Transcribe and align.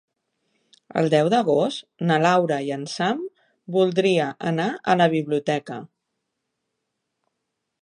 El 1.01 1.09
deu 1.13 1.27
d'agost 1.33 1.85
na 2.11 2.17
Laura 2.23 2.57
i 2.69 2.73
en 2.77 2.87
Sam 2.93 3.21
voldria 3.77 4.31
anar 4.53 4.67
a 4.95 4.97
la 5.03 5.09
biblioteca. 5.13 5.79